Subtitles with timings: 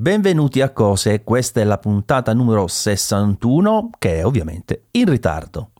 [0.00, 5.72] Benvenuti a Cose, questa è la puntata numero 61 che è ovviamente in ritardo.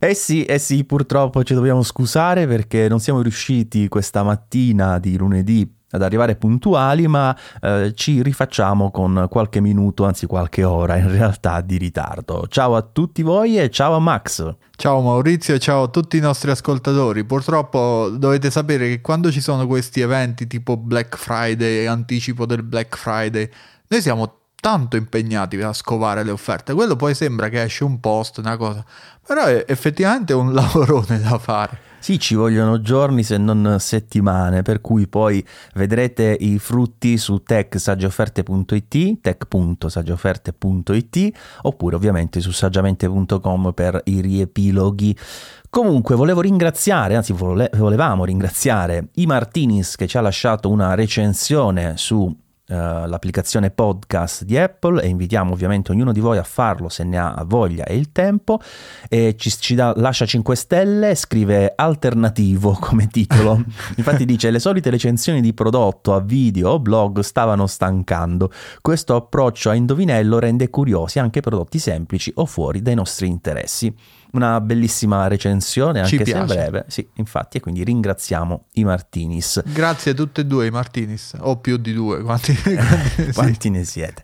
[0.00, 5.16] Eh sì, eh sì, purtroppo ci dobbiamo scusare perché non siamo riusciti questa mattina di
[5.16, 11.10] lunedì ad arrivare puntuali, ma eh, ci rifacciamo con qualche minuto, anzi qualche ora in
[11.10, 12.46] realtà di ritardo.
[12.48, 14.54] Ciao a tutti voi e ciao a Max.
[14.76, 17.24] Ciao Maurizio e ciao a tutti i nostri ascoltatori.
[17.24, 22.96] Purtroppo dovete sapere che quando ci sono questi eventi tipo Black Friday, anticipo del Black
[22.96, 23.48] Friday,
[23.88, 26.74] noi siamo tanto impegnati a scovare le offerte.
[26.74, 28.84] Quello poi sembra che esce un post, una cosa,
[29.24, 31.85] però è effettivamente un lavorone da fare.
[31.98, 39.20] Sì, ci vogliono giorni se non settimane, per cui poi vedrete i frutti su techsaggioofferte.it,
[39.20, 45.16] tech.saggioofferte.it oppure ovviamente su saggiamente.com per i riepiloghi.
[45.68, 51.96] Comunque volevo ringraziare, anzi vole- volevamo ringraziare i Martinis che ci ha lasciato una recensione
[51.96, 52.32] su
[52.74, 57.44] l'applicazione podcast di Apple e invitiamo ovviamente ognuno di voi a farlo se ne ha
[57.46, 58.60] voglia e il tempo.
[59.08, 63.62] E ci, ci da, lascia 5 stelle scrive alternativo come titolo.
[63.96, 68.50] Infatti dice le solite recensioni di prodotto a video o blog stavano stancando.
[68.80, 73.94] Questo approccio a indovinello rende curiosi anche prodotti semplici o fuori dai nostri interessi
[74.36, 76.84] una bellissima recensione, anche se breve.
[76.88, 79.62] Sì, infatti, e quindi ringraziamo i Martinis.
[79.66, 82.54] Grazie a tutti e due i Martinis, o più di due, quanti,
[83.34, 84.22] quanti, ne siete.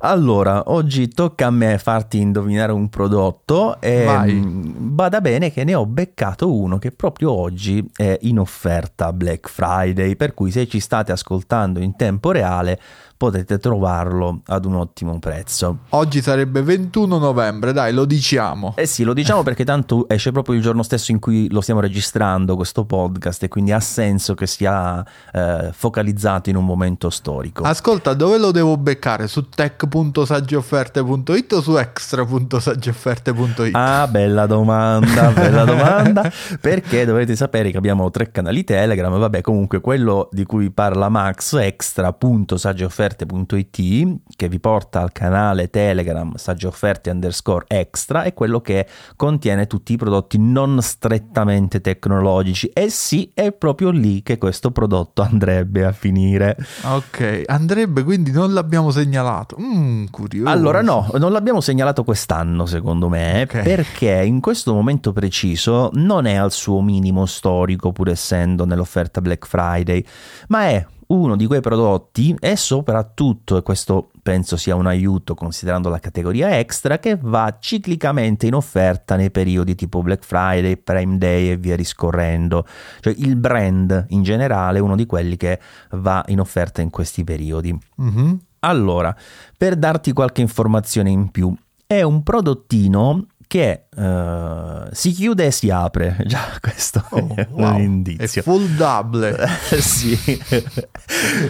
[0.00, 4.34] Allora, oggi tocca a me farti indovinare un prodotto e Vai.
[4.44, 10.16] bada bene che ne ho beccato uno che proprio oggi è in offerta Black Friday,
[10.16, 12.80] per cui se ci state ascoltando in tempo reale
[13.22, 15.82] potete trovarlo ad un ottimo prezzo.
[15.90, 18.74] Oggi sarebbe 21 novembre, dai, lo diciamo.
[18.76, 21.78] Eh sì, lo diciamo perché tanto esce proprio il giorno stesso in cui lo stiamo
[21.78, 27.62] registrando questo podcast e quindi ha senso che sia eh, focalizzato in un momento storico.
[27.62, 29.28] Ascolta, dove lo devo beccare?
[29.28, 33.76] Su tech.saggiofferte.it o su extra.saggiofferte.it?
[33.76, 36.28] Ah, bella domanda, bella domanda,
[36.60, 41.52] perché dovete sapere che abbiamo tre canali Telegram, vabbè comunque quello di cui parla Max,
[41.52, 48.86] extra.saggiofferte saggioofferte.it che vi porta al canale Telegram saggiofferte underscore extra è quello che
[49.16, 52.68] contiene tutti i prodotti non strettamente tecnologici.
[52.68, 56.56] E sì è proprio lì che questo prodotto andrebbe a finire.
[56.82, 59.56] Ok andrebbe quindi non l'abbiamo segnalato.
[59.60, 60.50] Mm, curioso.
[60.50, 63.62] Allora no non l'abbiamo segnalato quest'anno secondo me okay.
[63.62, 69.46] perché in questo momento preciso non è al suo minimo storico pur essendo nell'offerta Black
[69.46, 70.04] Friday
[70.48, 75.88] ma è uno di quei prodotti e soprattutto, e questo penso sia un aiuto considerando
[75.88, 81.50] la categoria extra, che va ciclicamente in offerta nei periodi tipo Black Friday, Prime Day
[81.50, 82.66] e via discorrendo.
[83.00, 87.24] Cioè il brand in generale è uno di quelli che va in offerta in questi
[87.24, 87.78] periodi.
[88.00, 88.34] Mm-hmm.
[88.60, 89.14] Allora,
[89.58, 95.68] per darti qualche informazione in più, è un prodottino che uh, si chiude e si
[95.68, 96.16] apre.
[96.24, 97.74] Già, questo oh, è wow.
[97.74, 98.40] un indizio.
[98.40, 99.46] È full double.
[99.78, 100.18] sì.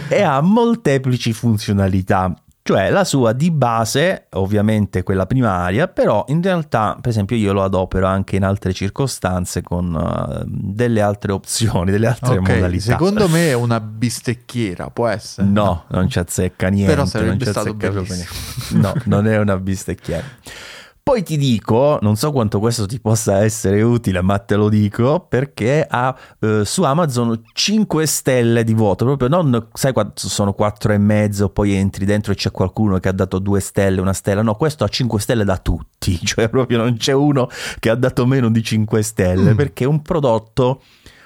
[0.09, 2.35] e ha molteplici funzionalità.
[2.65, 7.63] Cioè la sua di base, ovviamente quella primaria, però in realtà, per esempio, io lo
[7.63, 12.91] adopero anche in altre circostanze con uh, delle altre opzioni, delle altre okay, modalità.
[12.91, 15.47] Secondo me è una bistecchiera, può essere.
[15.47, 16.93] No, non ci azzecca niente.
[16.93, 18.81] Però sarebbe stato bellissimo.
[18.81, 20.23] No, non è una bistecchiera.
[21.05, 25.19] Poi ti dico, non so quanto questo ti possa essere utile, ma te lo dico
[25.27, 30.93] perché ha eh, su Amazon 5 stelle di voto, proprio non sai quanto sono 4
[30.93, 34.43] e mezzo, poi entri dentro e c'è qualcuno che ha dato 2 stelle, una stella.
[34.43, 37.49] No, questo ha 5 stelle da tutti, cioè proprio non c'è uno
[37.79, 39.55] che ha dato meno di 5 stelle, mm.
[39.57, 40.81] perché è un prodotto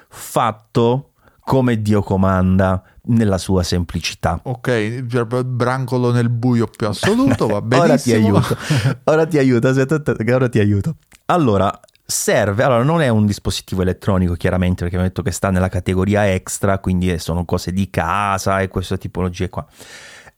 [0.08, 1.07] fatto
[1.48, 4.38] come Dio comanda nella sua semplicità.
[4.42, 5.00] Ok,
[5.46, 8.36] brancolo nel buio più assoluto, va benissimo.
[8.44, 10.96] ora ti aiuto, ora ti aiuto, aspetta, ora ti aiuto.
[11.24, 15.70] Allora, serve, allora non è un dispositivo elettronico chiaramente perché abbiamo detto che sta nella
[15.70, 19.66] categoria extra, quindi sono cose di casa e queste tipologie qua.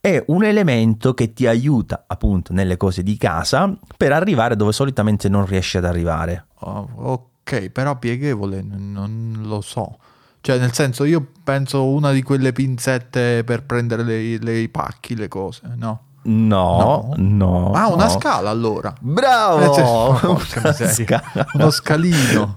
[0.00, 5.28] È un elemento che ti aiuta appunto nelle cose di casa per arrivare dove solitamente
[5.28, 6.46] non riesci ad arrivare.
[6.60, 9.98] Oh, ok, però pieghevole, non lo so.
[10.40, 15.62] Cioè, nel senso, io penso una di quelle pinzette per prendere i pacchi, le cose,
[15.76, 16.04] no?
[16.22, 17.72] No, no, no.
[17.72, 18.92] Ah, una scala allora.
[19.00, 20.38] Bravo!
[20.38, 20.40] Eh,
[20.74, 21.46] cioè, scala.
[21.54, 22.52] Uno scalino.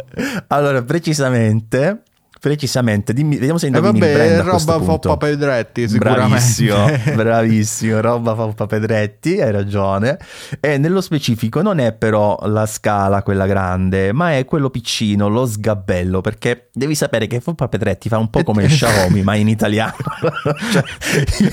[0.47, 2.03] allora, precisamente
[2.43, 4.83] Precisamente, dimmi, vediamo se E indovini il vabbè, questo roba.
[4.83, 6.27] Foppa Pedretti, sicuramente.
[6.27, 6.85] Bravissimo,
[7.15, 10.19] bravissimo, roba Foppa Pedretti, hai ragione.
[10.59, 15.45] E nello specifico non è però la scala quella grande, ma è quello piccino, lo
[15.45, 19.95] sgabello, perché devi sapere che Foppa Pedretti fa un po' come Xiaomi, ma in italiano.
[20.73, 20.83] cioè,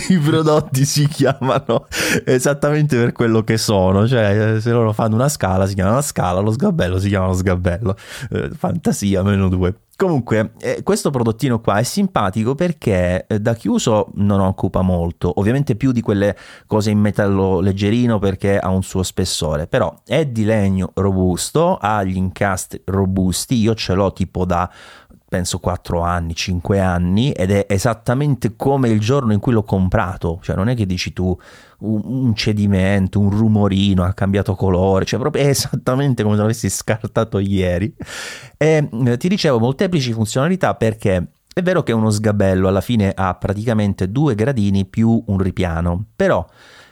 [0.08, 1.86] i prodotti si chiamano
[2.24, 6.40] esattamente per quello che sono, cioè se loro fanno una scala si chiama una scala,
[6.40, 7.96] lo sgabello si chiama lo sgabello.
[8.32, 9.72] Eh, fantasia meno due.
[10.00, 15.76] Comunque, eh, questo prodottino qua è simpatico perché eh, da chiuso non occupa molto, ovviamente
[15.76, 16.34] più di quelle
[16.66, 22.02] cose in metallo leggerino perché ha un suo spessore, però è di legno robusto, ha
[22.02, 24.70] gli incastri robusti, io ce l'ho tipo da
[25.30, 30.40] penso 4 anni, 5 anni ed è esattamente come il giorno in cui l'ho comprato,
[30.42, 31.38] cioè non è che dici tu
[31.78, 36.68] un, un cedimento, un rumorino, ha cambiato colore, cioè proprio è esattamente come se l'avessi
[36.68, 37.94] scartato ieri.
[38.56, 43.32] E eh, ti dicevo molteplici funzionalità perché è vero che uno sgabello alla fine ha
[43.34, 46.44] praticamente due gradini più un ripiano, però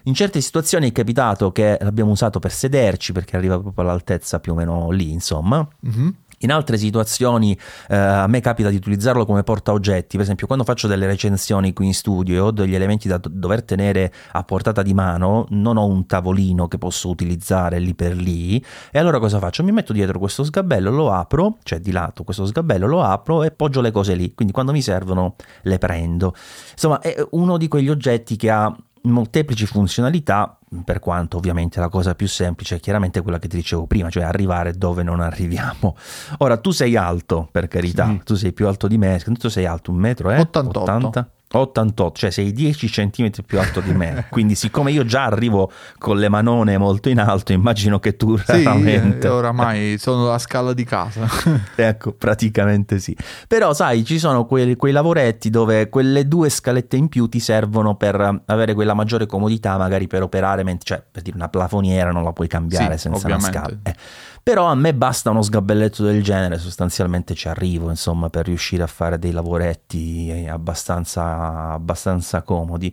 [0.04, 4.52] in certe situazioni è capitato che l'abbiamo usato per sederci perché arriva proprio all'altezza più
[4.52, 5.66] o meno lì, insomma.
[5.80, 6.14] Mhm.
[6.38, 7.58] In altre situazioni
[7.88, 11.86] eh, a me capita di utilizzarlo come portaoggetti, per esempio quando faccio delle recensioni qui
[11.86, 15.76] in studio e ho degli elementi da do- dover tenere a portata di mano, non
[15.76, 19.64] ho un tavolino che posso utilizzare lì per lì e allora cosa faccio?
[19.64, 23.50] Mi metto dietro questo sgabello, lo apro, cioè di lato questo sgabello lo apro e
[23.50, 26.34] poggio le cose lì, quindi quando mi servono le prendo.
[26.72, 32.14] Insomma è uno di quegli oggetti che ha molteplici funzionalità, per quanto ovviamente la cosa
[32.14, 35.96] più semplice è chiaramente quella che ti dicevo prima, cioè arrivare dove non arriviamo.
[36.38, 38.20] Ora tu sei alto, per carità, Sì.
[38.24, 40.38] tu sei più alto di me, tu sei alto un metro, eh?
[40.40, 40.80] 88.
[40.80, 41.30] 80?
[41.50, 44.26] 88, cioè sei 10 centimetri più alto di me.
[44.30, 48.62] Quindi, siccome io già arrivo con le manone molto in alto, immagino che tu Sì,
[48.64, 49.26] raramente.
[49.26, 51.26] eh, oramai sono a scala di casa.
[51.74, 53.16] Ecco, praticamente sì.
[53.46, 57.94] Però, sai, ci sono quei, quei lavoretti dove quelle due scalette in più ti servono
[57.96, 62.24] per avere quella maggiore comodità, magari per operare, mentre, cioè, per dire una plafoniera non
[62.24, 63.56] la puoi cambiare Sì, senza ovviamente.
[63.56, 63.78] una scala.
[63.84, 63.94] Eh.
[64.42, 68.86] Però a me basta uno sgabelletto del genere, sostanzialmente ci arrivo, insomma, per riuscire a
[68.86, 72.92] fare dei lavoretti abbastanza, abbastanza comodi.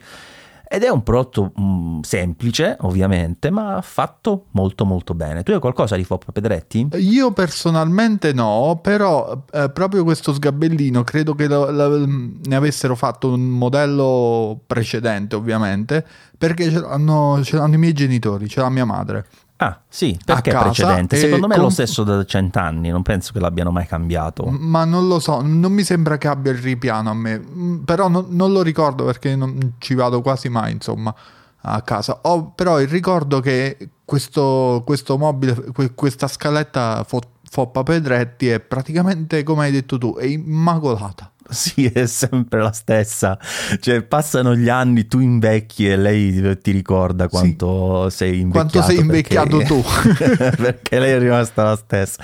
[0.68, 5.44] Ed è un prodotto mm, semplice, ovviamente, ma fatto molto molto bene.
[5.44, 6.88] Tu hai qualcosa di Foppa Pedretti?
[6.96, 13.32] Io personalmente no, però eh, proprio questo sgabellino credo che lo- lo- ne avessero fatto
[13.32, 16.04] un modello precedente, ovviamente,
[16.36, 19.28] perché ce l'hanno, ce l'hanno i miei genitori, ce l'ha mia madre.
[19.58, 21.16] Ah, sì, perché casa precedente?
[21.16, 24.46] Secondo me è lo stesso da cent'anni, non penso che l'abbiano mai cambiato.
[24.46, 27.42] Ma non lo so, non mi sembra che abbia il ripiano a me,
[27.86, 31.14] però non, non lo ricordo perché non ci vado quasi mai, insomma,
[31.62, 32.20] a casa.
[32.24, 38.60] Ho però il ricordo che questo, questo mobile, que- questa scaletta fo- Foppa Pedretti è
[38.60, 41.32] praticamente, come hai detto tu, è immacolata.
[41.56, 43.38] Sì, è sempre la stessa.
[43.80, 48.70] Cioè, passano gli anni, tu invecchi e lei ti ricorda quanto sei invecchiato.
[48.72, 49.84] Quanto sei invecchiato perché- tu.
[50.62, 52.24] perché lei è rimasta la stessa.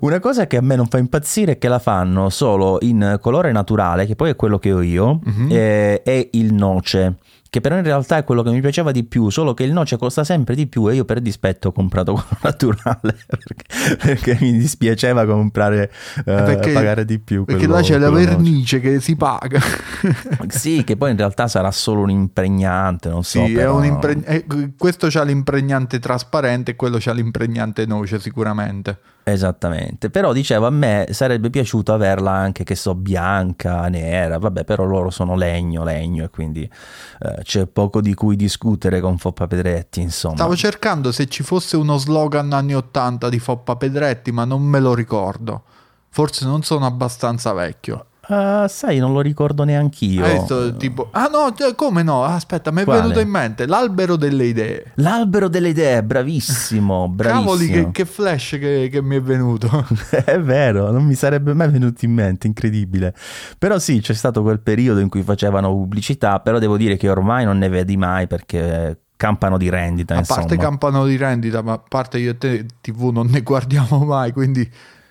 [0.00, 3.52] Una cosa che a me non fa impazzire è che la fanno solo in colore
[3.52, 5.48] naturale, che poi è quello che ho io, Mhm.
[5.50, 7.16] e, e il noce.
[7.48, 9.96] Che però in realtà è quello che mi piaceva di più, solo che il noce
[9.96, 14.52] costa sempre di più e io per dispetto ho comprato quello naturale perché, perché mi
[14.58, 17.44] dispiaceva comprare, eh, perché- pagare di più.
[17.44, 18.36] Perché là c'è la quello noce.
[18.36, 19.60] vernice che si paga.
[20.48, 23.44] Sì, che poi in realtà sarà solo un impregnante, non so.
[23.44, 24.44] Sì, però- un impre- eh,
[24.76, 28.98] questo c'ha l'impregnante trasparente e quello c'ha l'impregnante noce sicuramente.
[29.28, 34.84] Esattamente, però dicevo a me sarebbe piaciuto averla anche, che so, bianca, nera, vabbè, però
[34.84, 40.00] loro sono legno, legno e quindi eh, c'è poco di cui discutere con Foppa Pedretti,
[40.00, 40.36] insomma.
[40.36, 44.80] Stavo cercando se ci fosse uno slogan anni 80 di Foppa Pedretti, ma non me
[44.80, 45.62] lo ricordo.
[46.08, 48.06] Forse non sono abbastanza vecchio.
[48.28, 50.24] Ah, sai, non lo ricordo neanch'io.
[50.24, 52.24] Hai visto, tipo, ah no, cioè, come no?
[52.24, 53.00] Aspetta, mi è Quale?
[53.02, 54.92] venuto in mente l'albero delle idee.
[54.96, 57.44] L'albero delle idee, bravissimo, bravissimo.
[57.50, 59.86] Cavoli, che, che flash che, che mi è venuto.
[60.10, 63.14] È vero, non mi sarebbe mai venuto in mente, incredibile.
[63.58, 67.44] Però sì, c'è stato quel periodo in cui facevano pubblicità, però devo dire che ormai
[67.44, 70.60] non ne vedi mai perché campano di rendita, A parte insomma.
[70.62, 74.68] campano di rendita, ma a parte io e te TV non ne guardiamo mai, quindi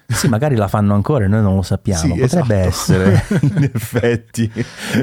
[0.08, 2.14] Sì, magari la fanno ancora e noi non lo sappiamo.
[2.16, 3.00] Sì, Potrebbe esatto.
[3.00, 4.52] essere, in effetti.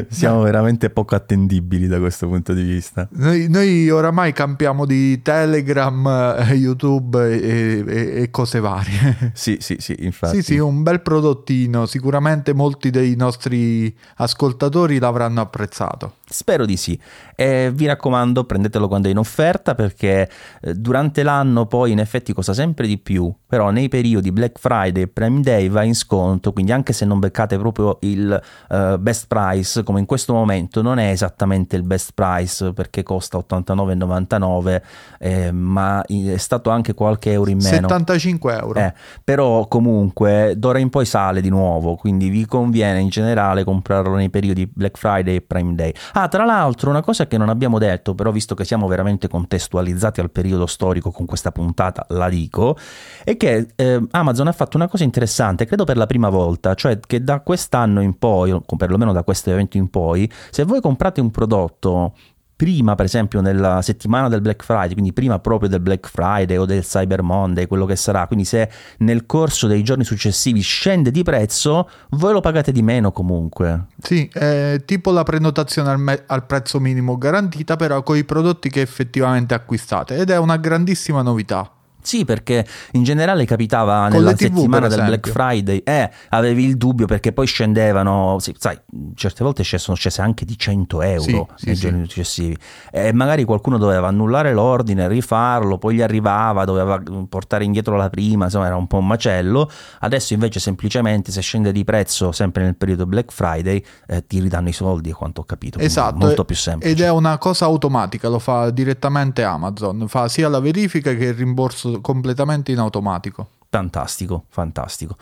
[0.09, 3.09] Siamo veramente poco attendibili da questo punto di vista.
[3.13, 9.33] noi, noi oramai campiamo di Telegram, eh, YouTube e, e- e cose varie.
[9.35, 10.37] Sì, sì, sì, infatti.
[10.37, 11.87] Sì, sì, un bel prodottino.
[11.87, 16.15] Sicuramente molti dei nostri ascoltatori l'avranno apprezzato.
[16.33, 16.99] Spero di sì.
[17.37, 20.29] E vi raccomando, prendetelo quando è in offerta perché
[20.61, 25.03] eh, durante l'anno poi in effetti costa sempre di più, però nei periodi Black Friday
[25.03, 29.27] e Prime Day va in sconto, quindi anche se non beccate proprio il uh, best
[29.29, 34.83] price, come in questo momento non è esattamente il best price perché costa 89,99,
[35.19, 37.89] eh, ma è stato anche qualche euro in meno.
[37.89, 38.79] 75 euro.
[38.79, 44.15] Eh, però comunque d'ora in poi sale di nuovo, quindi vi conviene in generale comprarlo
[44.15, 45.93] nei periodi Black Friday e Prime Day.
[46.13, 50.21] Ah, tra l'altro una cosa che non abbiamo detto, però visto che siamo veramente contestualizzati
[50.21, 52.77] al periodo storico con questa puntata, la dico,
[53.25, 56.99] è che eh, Amazon ha fatto una cosa interessante, credo per la prima volta, cioè
[57.01, 61.21] che da quest'anno in poi, o perlomeno da questo evento in poi, se voi comprate
[61.21, 62.15] un prodotto
[62.63, 66.65] prima, per esempio, nella settimana del Black Friday, quindi prima proprio del Black Friday o
[66.65, 71.25] del Cyber Monday, quello che sarà, quindi se nel corso dei giorni successivi scende di
[71.25, 73.87] prezzo, voi lo pagate di meno comunque.
[74.01, 78.71] Sì, è tipo la prenotazione al, me- al prezzo minimo garantita, però con i prodotti
[78.71, 81.69] che effettivamente acquistate ed è una grandissima novità.
[82.03, 86.77] Sì, perché in generale capitava Con nella TV, settimana del Black Friday, eh, avevi il
[86.77, 88.79] dubbio perché poi scendevano, sì, sai,
[89.15, 92.57] certe volte sono scese anche di 100 euro sì, nei sì, giorni successivi
[92.91, 98.45] e magari qualcuno doveva annullare l'ordine, rifarlo, poi gli arrivava, doveva portare indietro la prima,
[98.47, 99.71] insomma era un po' un macello.
[100.01, 104.69] Adesso invece semplicemente se scende di prezzo sempre nel periodo Black Friday eh, ti ridanno
[104.69, 105.79] i soldi, a quanto ho capito.
[105.79, 106.93] Esatto, molto più semplice.
[106.93, 111.35] Ed è una cosa automatica, lo fa direttamente Amazon, fa sia la verifica che il
[111.35, 113.49] rimborso completamente in automatico.
[113.73, 115.17] Fantastico, fantastico.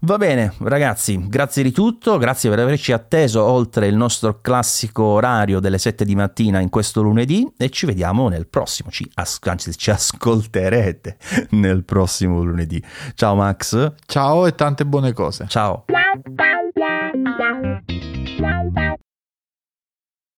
[0.00, 5.60] Va bene, ragazzi, grazie di tutto, grazie per averci atteso oltre il nostro classico orario
[5.60, 9.76] delle 7 di mattina in questo lunedì e ci vediamo nel prossimo, ci, as- anzi
[9.76, 11.18] ci ascolterete
[11.50, 12.82] nel prossimo lunedì.
[13.14, 13.92] Ciao Max.
[14.06, 15.46] Ciao e tante buone cose.
[15.46, 15.84] Ciao.